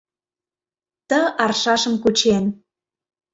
[1.09, 2.45] Ты аршашым кучен